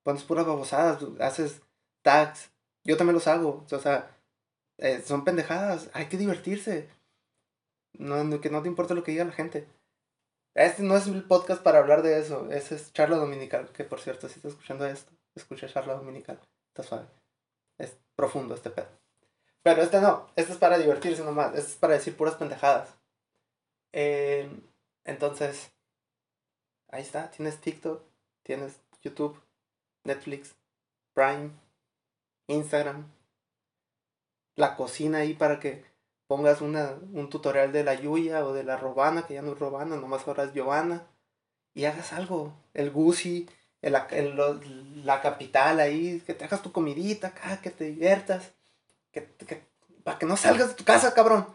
pones 0.04 0.24
puras 0.24 0.46
babosadas, 0.46 1.04
haces 1.20 1.62
tags. 2.04 2.52
Yo 2.84 2.98
también 2.98 3.16
los 3.16 3.28
hago. 3.28 3.66
O 3.72 3.80
sea, 3.80 4.16
eh, 4.78 5.02
son 5.04 5.24
pendejadas. 5.24 5.90
Hay 5.94 6.08
que 6.08 6.18
divertirse. 6.18 6.88
No, 7.94 8.42
que 8.42 8.52
no 8.52 8.62
te 8.62 8.68
importa 8.68 8.94
lo 8.94 9.04
que 9.04 9.12
diga 9.12 9.26
la 9.26 9.32
gente. 9.32 9.68
Este 10.54 10.84
no 10.84 10.96
es 10.96 11.08
el 11.08 11.24
podcast 11.24 11.64
para 11.64 11.80
hablar 11.80 12.04
de 12.04 12.20
eso. 12.20 12.52
Ese 12.52 12.76
es 12.76 12.94
charla 12.94 13.18
dominical. 13.18 13.70
Que 13.72 13.84
por 13.86 14.00
cierto, 14.00 14.28
si 14.28 14.36
estás 14.36 14.52
escuchando 14.52 14.86
esto, 14.86 15.15
escucha 15.36 15.68
charla 15.68 15.96
dominical. 15.96 16.40
Está 16.70 16.84
suave. 16.84 17.08
Es 17.78 17.98
profundo 18.16 18.56
este 18.56 18.70
pedo. 18.70 18.88
Pero 19.64 19.82
este 19.82 20.00
no. 20.00 20.28
Este 20.36 20.54
es 20.54 20.58
para 20.58 20.78
divertirse 20.78 21.24
nomás. 21.24 21.56
Este 21.56 21.72
es 21.72 21.78
para 21.78 21.94
decir 21.94 22.16
puras 22.16 22.36
pendejadas. 22.36 22.90
Em, 23.92 24.62
entonces, 25.04 25.72
ahí 26.90 27.02
está. 27.02 27.32
Tienes 27.32 27.60
TikTok, 27.60 28.04
tienes 28.44 28.80
YouTube, 29.02 29.42
Netflix, 30.04 30.56
Prime, 31.14 31.52
Instagram. 32.48 33.12
La 34.56 34.76
cocina 34.76 35.20
ahí 35.20 35.34
para 35.34 35.60
que 35.60 35.84
pongas 36.28 36.62
una, 36.62 36.92
un 37.14 37.30
tutorial 37.30 37.72
de 37.72 37.84
la 37.84 37.96
Yuya 37.96 38.46
o 38.46 38.54
de 38.54 38.64
la 38.64 38.78
Robana, 38.78 39.26
que 39.26 39.34
ya 39.34 39.42
no 39.42 39.54
es 39.54 39.60
Robana, 39.60 39.96
nomás 39.96 40.28
ahora 40.28 40.44
es 40.44 40.54
Giovanna. 40.54 41.08
Y 41.74 41.86
hagas 41.86 42.14
algo. 42.14 42.54
El 42.74 42.92
Gucci 42.92 43.50
la 43.92 45.22
capital 45.22 45.80
ahí, 45.80 46.22
que 46.26 46.34
te 46.34 46.46
hagas 46.46 46.62
tu 46.62 46.72
comidita 46.72 47.28
acá, 47.28 47.62
que 47.62 47.70
te 47.70 47.86
diviertas, 47.86 48.52
que, 49.12 49.22
para 50.04 50.20
que 50.20 50.26
no 50.26 50.38
salgas 50.38 50.70
de 50.70 50.74
tu 50.76 50.84
casa, 50.84 51.14
cabrón. 51.14 51.48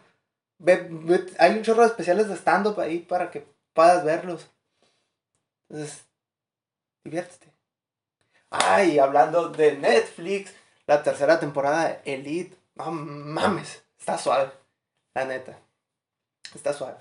hay 1.37 1.51
un 1.51 1.63
chorro 1.63 1.81
de 1.81 1.87
especiales 1.87 2.27
de 2.27 2.35
stand-up 2.35 2.79
ahí 2.79 2.99
para 2.99 3.31
que 3.31 3.45
puedas 3.73 4.03
verlos. 4.03 4.49
Entonces, 5.69 6.03
diviértete. 7.03 7.51
Ay, 8.49 8.99
hablando 8.99 9.49
de 9.49 9.77
Netflix, 9.77 10.53
la 10.85 11.03
tercera 11.03 11.39
temporada 11.39 11.87
de 11.87 12.13
Elite. 12.13 12.57
No 12.75 12.91
mames, 12.91 13.83
está 13.97 14.17
suave. 14.17 14.51
La 15.13 15.25
neta. 15.25 15.57
Está 16.53 16.73
suave. 16.73 16.97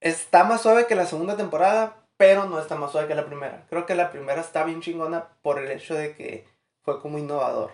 Está 0.00 0.44
más 0.44 0.60
suave 0.60 0.86
que 0.86 0.94
la 0.94 1.06
segunda 1.06 1.36
temporada, 1.36 1.96
pero 2.22 2.44
no 2.44 2.60
está 2.60 2.76
más 2.76 2.92
suave 2.92 3.08
que 3.08 3.16
la 3.16 3.26
primera. 3.26 3.66
Creo 3.68 3.84
que 3.84 3.96
la 3.96 4.12
primera 4.12 4.40
está 4.40 4.62
bien 4.62 4.80
chingona 4.80 5.26
por 5.42 5.58
el 5.58 5.68
hecho 5.72 5.96
de 5.96 6.14
que 6.14 6.46
fue 6.82 7.00
como 7.00 7.18
innovador. 7.18 7.72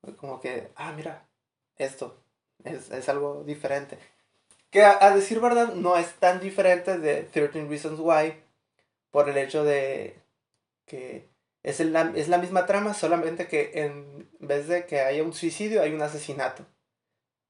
fue 0.00 0.16
como 0.16 0.40
que, 0.40 0.72
ah, 0.74 0.92
mira, 0.92 1.24
esto 1.76 2.16
es, 2.64 3.08
algo 3.08 3.44
diferente. 3.44 3.96
Que 4.70 4.82
a, 4.82 5.14
decir 5.14 5.38
verdad 5.38 5.74
no 5.74 5.96
es 5.96 6.14
tan 6.14 6.40
diferente 6.40 6.98
de 6.98 7.22
13 7.22 7.64
Reasons 7.68 8.00
Why 8.00 8.42
por 9.12 9.28
el 9.28 9.36
hecho 9.36 9.62
de 9.62 10.20
que 10.84 11.28
es, 11.62 11.78
es 11.78 12.28
la 12.28 12.38
misma 12.38 12.66
trama, 12.66 12.92
solamente 12.92 13.46
que 13.46 13.70
en 13.84 14.28
vez 14.40 14.66
de 14.66 14.84
que 14.84 14.98
haya 14.98 15.22
un 15.22 15.32
suicidio 15.32 15.80
hay 15.80 15.94
un 15.94 16.02
asesinato. 16.02 16.66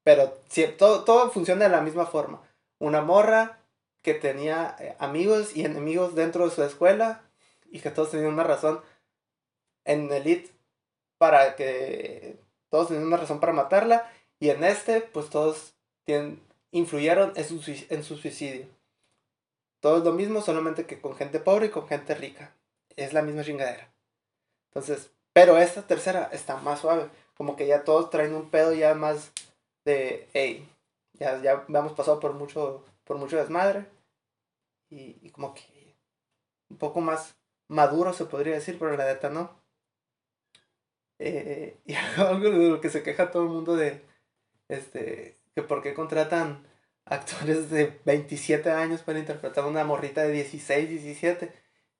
Pero 0.03 0.37
todo, 0.77 1.03
todo 1.03 1.31
funciona 1.31 1.65
de 1.65 1.71
la 1.71 1.81
misma 1.81 2.05
forma. 2.05 2.43
Una 2.77 3.01
morra 3.01 3.64
que 4.05 4.13
tenía 4.13 4.75
eh, 4.79 4.95
amigos 4.99 5.57
y 5.57 5.65
enemigos 5.65 6.13
dentro 6.13 6.47
de 6.47 6.53
su 6.53 6.61
escuela 6.61 7.23
y 7.71 7.79
que 7.79 7.89
todos 7.89 8.11
tenían 8.11 8.33
una 8.33 8.43
razón 8.43 8.81
en 9.83 10.11
Elite 10.11 10.51
para 11.17 11.55
que 11.55 12.37
todos 12.69 12.89
tenían 12.89 13.07
una 13.07 13.17
razón 13.17 13.39
para 13.39 13.51
matarla 13.51 14.07
y 14.39 14.51
en 14.51 14.63
este 14.63 15.01
pues 15.01 15.31
todos 15.31 15.73
tienen, 16.03 16.39
influyeron 16.69 17.33
en 17.35 17.45
su, 17.45 17.85
en 17.89 18.03
su 18.03 18.17
suicidio. 18.17 18.67
Todo 19.79 19.97
es 19.97 20.03
lo 20.03 20.13
mismo, 20.13 20.41
solamente 20.41 20.85
que 20.85 21.01
con 21.01 21.15
gente 21.15 21.39
pobre 21.39 21.65
y 21.65 21.69
con 21.69 21.87
gente 21.87 22.13
rica. 22.13 22.53
Es 22.95 23.11
la 23.11 23.23
misma 23.23 23.43
chingadera. 23.43 23.91
Entonces, 24.69 25.09
pero 25.33 25.57
esta 25.57 25.81
tercera 25.81 26.29
está 26.31 26.57
más 26.57 26.81
suave. 26.81 27.09
Como 27.35 27.55
que 27.55 27.65
ya 27.65 27.83
todos 27.83 28.11
traen 28.11 28.35
un 28.35 28.51
pedo 28.51 28.71
ya 28.71 28.93
más 28.93 29.31
de, 29.83 30.27
hey, 30.33 30.69
ya, 31.19 31.41
ya 31.41 31.65
hemos 31.67 31.93
pasado 31.93 32.19
por 32.19 32.33
mucho, 32.33 32.85
por 33.03 33.17
mucho 33.17 33.37
desmadre 33.37 33.85
y, 34.89 35.29
como 35.31 35.53
que 35.53 35.97
un 36.69 36.77
poco 36.77 37.01
más 37.01 37.35
maduro 37.67 38.13
se 38.13 38.25
podría 38.25 38.55
decir, 38.55 38.77
pero 38.79 38.95
la 38.95 39.05
neta 39.05 39.29
no. 39.29 39.61
Eh, 41.19 41.79
y 41.85 41.93
algo 41.95 42.49
de 42.49 42.69
lo 42.69 42.81
que 42.81 42.89
se 42.89 43.03
queja 43.03 43.31
todo 43.31 43.43
el 43.43 43.49
mundo 43.49 43.75
de, 43.75 44.05
este, 44.67 45.39
que 45.55 45.63
por 45.63 45.81
qué 45.81 45.93
contratan 45.93 46.67
actores 47.05 47.69
de 47.69 47.99
27 48.05 48.71
años 48.71 49.01
para 49.03 49.19
interpretar 49.19 49.65
una 49.65 49.83
morrita 49.83 50.23
de 50.23 50.31
16, 50.31 50.89
17. 50.89 51.47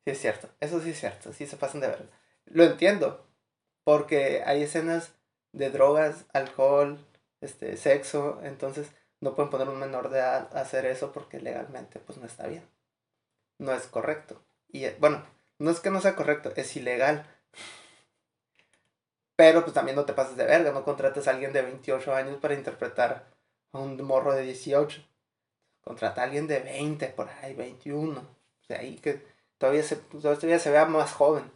Sí 0.06 0.12
es 0.12 0.20
cierto, 0.20 0.50
eso 0.60 0.82
sí 0.82 0.92
es 0.92 1.00
cierto, 1.00 1.34
sí 1.34 1.48
se 1.48 1.58
pasan 1.58 1.82
de 1.82 1.88
ver. 1.88 2.10
Lo 2.46 2.64
entiendo, 2.64 3.28
porque 3.84 4.44
hay 4.46 4.64
escenas 4.64 5.16
de 5.52 5.72
drogas, 5.72 6.26
alcohol, 6.34 7.00
este, 7.42 7.78
sexo, 7.78 8.40
entonces 8.44 8.92
no 9.22 9.36
pueden 9.36 9.50
poner 9.50 9.70
un 9.70 9.80
menor 9.80 10.10
de 10.10 10.20
edad 10.20 10.56
a 10.56 10.62
hacer 10.62 10.86
eso 10.86 11.12
porque 11.12 11.40
legalmente 11.40 12.00
pues 12.00 12.18
no 12.18 12.26
está 12.26 12.48
bien 12.48 12.64
no 13.58 13.74
es 13.74 13.88
correcto. 13.88 14.42
Y 14.70 14.86
eh, 14.86 14.96
bueno, 15.00 15.26
no 15.60 15.72
es 15.72 15.80
que 15.80 15.90
no 15.90 16.02
sea 16.02 16.16
correcto, 16.16 16.52
es 16.56 16.76
ilegal. 16.76 17.26
Pero 19.36 19.62
pues 19.62 19.74
también 19.74 19.96
no 19.96 20.06
te 20.06 20.14
pases 20.14 20.38
de 20.38 20.46
verga, 20.46 20.72
no 20.72 20.84
contrates 20.84 21.28
a 21.28 21.32
alguien 21.32 21.54
de 21.54 21.62
28 21.62 22.16
años 22.16 22.38
para 22.38 22.54
interpretar 22.54 23.28
a 23.74 23.80
un 23.80 24.02
morro 24.02 24.34
de 24.34 24.44
18. 24.44 25.02
Contrata 25.82 26.22
a 26.22 26.24
alguien 26.26 26.48
de 26.48 26.60
20, 26.60 27.08
por 27.10 27.30
ahí, 27.30 27.54
21. 27.54 28.20
O 28.20 28.66
sea, 28.66 28.80
ahí 28.80 28.96
que 28.98 29.26
todavía 29.58 29.84
se, 29.84 29.98
todavía 29.98 30.60
se 30.60 30.72
vea 30.72 30.86
más 30.86 31.12
joven. 31.14 31.52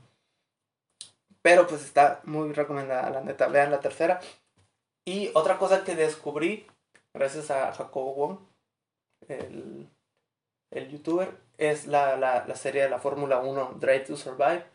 Pero 1.41 1.67
pues 1.67 1.83
está 1.83 2.21
muy 2.25 2.51
recomendada, 2.51 3.09
la 3.09 3.21
neta. 3.21 3.47
Vean 3.47 3.71
la 3.71 3.79
tercera. 3.79 4.19
Y 5.05 5.31
otra 5.33 5.57
cosa 5.57 5.83
que 5.85 5.95
descubrí, 5.95 6.67
gracias 7.13 7.51
a 7.51 7.71
Jacobo 7.73 8.13
Wong, 8.15 8.39
el, 9.27 9.89
el 10.71 10.89
youtuber, 10.89 11.37
es 11.57 11.87
la, 11.87 12.15
la, 12.17 12.45
la 12.45 12.55
serie 12.55 12.83
de 12.83 12.89
la 12.89 12.99
Fórmula 12.99 13.39
1, 13.39 13.77
Drive 13.79 14.05
to 14.05 14.17
Survive, 14.17 14.65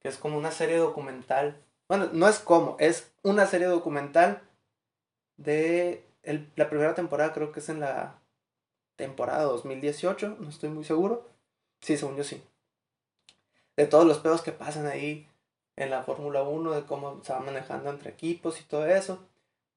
que 0.00 0.08
es 0.08 0.18
como 0.18 0.36
una 0.36 0.50
serie 0.50 0.76
documental. 0.76 1.62
Bueno, 1.88 2.08
no 2.12 2.28
es 2.28 2.38
como, 2.38 2.76
es 2.80 3.12
una 3.22 3.46
serie 3.46 3.66
documental 3.66 4.42
de 5.36 6.04
el, 6.22 6.50
la 6.56 6.68
primera 6.68 6.94
temporada, 6.94 7.32
creo 7.32 7.52
que 7.52 7.60
es 7.60 7.68
en 7.68 7.80
la 7.80 8.18
temporada 8.96 9.44
2018, 9.44 10.36
no 10.40 10.48
estoy 10.48 10.70
muy 10.70 10.84
seguro. 10.84 11.28
Sí, 11.80 11.96
según 11.96 12.16
yo 12.16 12.24
sí. 12.24 12.42
De 13.76 13.86
todos 13.86 14.06
los 14.06 14.18
pedos 14.18 14.42
que 14.42 14.52
pasan 14.52 14.86
ahí 14.86 15.28
en 15.76 15.90
la 15.90 16.02
Fórmula 16.02 16.42
1, 16.42 16.72
de 16.72 16.84
cómo 16.84 17.22
se 17.24 17.32
va 17.32 17.40
manejando 17.40 17.90
entre 17.90 18.10
equipos 18.10 18.60
y 18.60 18.64
todo 18.64 18.86
eso. 18.86 19.18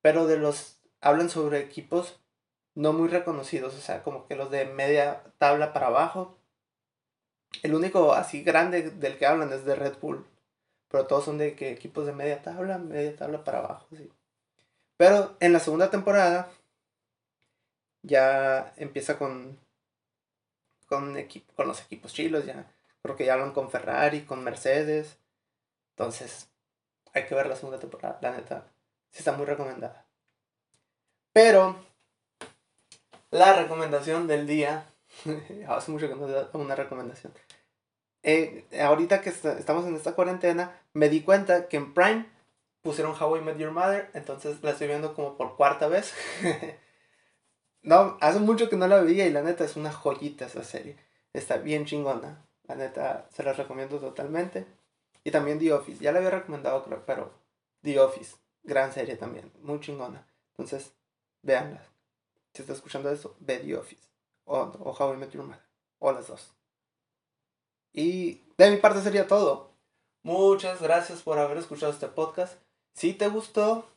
Pero 0.02 0.28
de 0.28 0.38
los. 0.38 0.77
Hablan 1.02 1.30
sobre 1.30 1.60
equipos 1.60 2.20
no 2.76 2.94
muy 2.94 3.08
reconocidos, 3.08 3.76
o 3.76 3.82
sea, 3.82 4.04
como 4.04 4.28
que 4.28 4.36
los 4.36 4.52
de 4.52 4.66
media 4.66 5.24
tabla 5.40 5.74
para 5.74 5.88
abajo. 5.88 6.38
El 7.64 7.74
único 7.76 8.14
así 8.14 8.44
grande 8.44 8.92
del 8.92 9.18
que 9.18 9.26
hablan 9.26 9.52
es 9.54 9.66
de 9.66 9.76
Red 9.76 9.98
Bull. 10.00 10.26
Pero 10.90 11.08
todos 11.08 11.26
son 11.26 11.38
de 11.38 11.56
que 11.56 11.72
equipos 11.72 12.06
de 12.06 12.14
media 12.14 12.42
tabla, 12.42 12.78
media 12.78 13.16
tabla 13.16 13.44
para 13.44 13.60
abajo, 13.60 13.88
sí. 13.96 14.12
Pero 14.98 15.36
en 15.40 15.54
la 15.54 15.60
segunda 15.60 15.90
temporada 15.90 16.50
ya 18.04 18.74
empieza 18.78 19.18
con 19.18 19.60
con, 20.88 21.16
con 21.56 21.68
los 21.68 21.82
equipos 21.82 22.14
chilos, 22.14 22.46
ya 22.46 22.72
creo 23.02 23.16
que 23.16 23.26
ya 23.26 23.34
hablan 23.34 23.54
con 23.54 23.70
Ferrari, 23.70 24.22
con 24.22 24.44
Mercedes. 24.44 25.20
Entonces, 25.92 26.50
hay 27.14 27.26
que 27.26 27.36
ver 27.36 27.48
la 27.48 27.56
segunda 27.56 27.80
temporada, 27.80 28.20
la 28.22 28.32
neta. 28.32 28.72
Sí 29.12 29.20
está 29.20 29.34
muy 29.34 29.46
recomendada. 29.46 30.07
Pero, 31.38 31.76
la 33.30 33.54
recomendación 33.54 34.26
del 34.26 34.48
día, 34.48 34.88
hace 35.68 35.92
mucho 35.92 36.10
que 36.10 36.16
no 36.16 36.26
da 36.28 36.50
una 36.54 36.74
recomendación. 36.74 37.32
Eh, 38.24 38.66
ahorita 38.82 39.22
que 39.22 39.30
estamos 39.30 39.86
en 39.86 39.96
esta 39.96 40.14
cuarentena, 40.14 40.82
me 40.94 41.10
di 41.10 41.22
cuenta 41.22 41.68
que 41.68 41.78
en 41.78 41.94
Prime 41.94 42.26
pusieron 42.82 43.14
How 43.14 43.38
I 43.38 43.42
Met 43.42 43.58
Your 43.60 43.70
Mother, 43.70 44.10
entonces 44.16 44.64
la 44.64 44.72
estoy 44.72 44.88
viendo 44.88 45.14
como 45.14 45.38
por 45.38 45.56
cuarta 45.56 45.88
vez. 45.88 46.16
No, 47.84 48.18
hace 48.20 48.40
mucho 48.40 48.70
que 48.70 48.76
no 48.76 48.86
la 48.88 49.00
veía 49.00 49.28
y 49.28 49.32
la 49.32 49.44
neta 49.44 49.64
es 49.64 49.78
una 49.78 49.94
joyita 49.94 50.48
esa 50.48 50.64
serie. 50.64 50.98
Está 51.32 51.56
bien 51.56 51.86
chingona. 51.86 52.46
La 52.68 52.76
neta 52.76 53.30
se 53.32 53.44
la 53.44 53.54
recomiendo 53.54 53.98
totalmente. 54.00 54.66
Y 55.24 55.32
también 55.32 55.58
The 55.58 55.72
Office. 55.72 56.04
Ya 56.04 56.12
la 56.12 56.18
había 56.18 56.32
recomendado, 56.32 56.84
creo, 56.84 57.06
pero 57.06 57.32
The 57.84 57.98
Office. 58.02 58.36
Gran 58.64 58.92
serie 58.92 59.16
también. 59.16 59.54
Muy 59.62 59.80
chingona. 59.80 60.28
Entonces, 60.58 60.97
véanla. 61.48 61.82
Si 62.54 62.62
está 62.62 62.74
escuchando 62.74 63.10
eso, 63.10 63.36
ve 63.40 63.60
The 63.60 63.78
Office. 63.78 64.08
O, 64.46 64.58
o 64.60 64.92
How 64.92 65.14
I 65.14 65.18
Met 65.18 65.32
Your 65.32 65.46
Mother. 65.46 65.64
O 66.00 66.12
las 66.12 66.28
dos. 66.28 66.52
Y 67.94 68.44
de 68.58 68.70
mi 68.70 68.78
parte 68.78 69.02
sería 69.02 69.28
todo. 69.28 69.72
Muchas 70.24 70.82
gracias 70.82 71.22
por 71.22 71.40
haber 71.40 71.58
escuchado 71.58 71.92
este 71.92 72.08
podcast. 72.08 72.60
Si 72.94 73.14
te 73.14 73.28
gustó, 73.30 73.88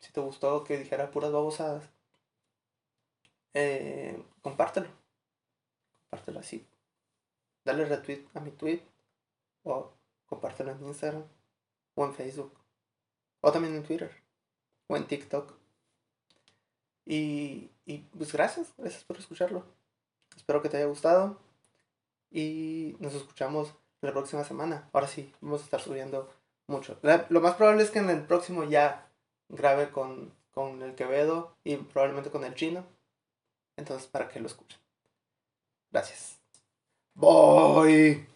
si 0.00 0.12
te 0.12 0.20
gustó 0.20 0.64
que 0.64 0.78
dijera 0.78 1.10
puras 1.10 1.32
babosadas 1.32 1.82
eh, 3.54 4.22
compártelo. 4.42 4.88
Compártelo 6.02 6.40
así. 6.40 6.64
Dale 7.64 7.84
retweet 7.84 8.24
a 8.34 8.40
mi 8.40 8.52
tweet. 8.52 8.82
O 9.64 9.90
compártelo 10.26 10.70
en 10.70 10.86
Instagram. 10.86 11.24
O 11.96 12.04
en 12.04 12.14
Facebook. 12.14 12.52
O 13.40 13.50
también 13.50 13.74
en 13.74 13.82
Twitter. 13.82 14.12
O 14.86 14.96
en 14.96 15.06
TikTok. 15.06 15.59
Y, 17.06 17.70
y 17.86 17.98
pues 18.16 18.32
gracias. 18.32 18.72
Gracias 18.76 19.04
por 19.04 19.18
escucharlo. 19.18 19.64
Espero 20.36 20.62
que 20.62 20.68
te 20.68 20.76
haya 20.76 20.86
gustado. 20.86 21.38
Y 22.30 22.96
nos 23.00 23.14
escuchamos 23.14 23.74
la 24.00 24.12
próxima 24.12 24.44
semana. 24.44 24.88
Ahora 24.92 25.08
sí, 25.08 25.32
vamos 25.40 25.62
a 25.62 25.64
estar 25.64 25.80
subiendo 25.80 26.28
mucho. 26.66 26.98
lo 27.28 27.40
más 27.40 27.54
probable 27.56 27.82
es 27.82 27.90
que 27.90 27.98
en 27.98 28.10
el 28.10 28.22
próximo 28.22 28.64
ya 28.64 29.08
grabe 29.48 29.90
con, 29.90 30.32
con 30.52 30.82
el 30.82 30.94
Quevedo 30.94 31.56
y 31.64 31.76
probablemente 31.76 32.30
con 32.30 32.44
el 32.44 32.54
chino. 32.54 32.84
Entonces, 33.76 34.06
para 34.06 34.28
que 34.28 34.40
lo 34.40 34.46
escuchen. 34.46 34.78
Gracias. 35.90 36.38
Bye. 37.14 38.28